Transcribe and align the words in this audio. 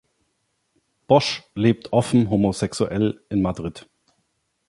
Bosch 1.05 1.43
lebt 1.53 1.93
offen 1.93 2.31
homosexuell 2.31 3.21
in 3.29 3.43
Madrid. 3.43 3.87